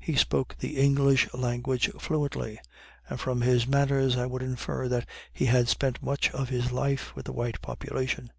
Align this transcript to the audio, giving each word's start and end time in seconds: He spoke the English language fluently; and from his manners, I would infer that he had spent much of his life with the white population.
He 0.00 0.16
spoke 0.16 0.56
the 0.58 0.76
English 0.76 1.32
language 1.32 1.88
fluently; 1.92 2.58
and 3.08 3.20
from 3.20 3.42
his 3.42 3.64
manners, 3.64 4.16
I 4.16 4.26
would 4.26 4.42
infer 4.42 4.88
that 4.88 5.08
he 5.32 5.44
had 5.44 5.68
spent 5.68 6.02
much 6.02 6.32
of 6.32 6.48
his 6.48 6.72
life 6.72 7.14
with 7.14 7.26
the 7.26 7.32
white 7.32 7.60
population. 7.62 8.32